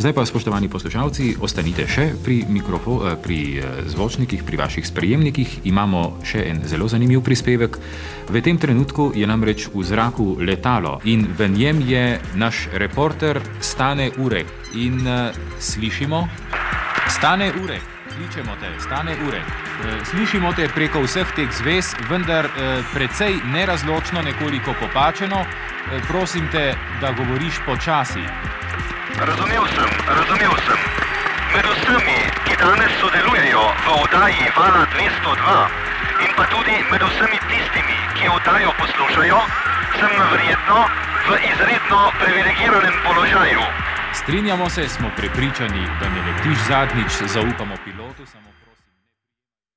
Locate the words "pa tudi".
36.36-36.76